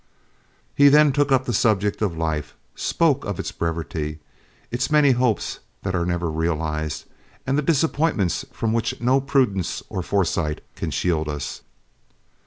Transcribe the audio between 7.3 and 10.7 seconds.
and the disappointments from which no prudence or foresight